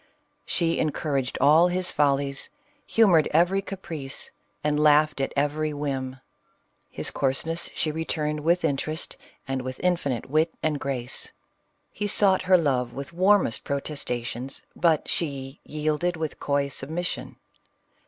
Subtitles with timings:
[0.47, 2.49] She encour aged all his follies,
[2.87, 4.31] humored every caprice,
[4.63, 6.17] and laughed at every whim.
[6.89, 9.15] His coarseness she returned with in terest,
[9.47, 11.31] and with infinite wit and grace.
[11.91, 17.35] He sought her love with warmest protestations; but" she yielded with coy submission."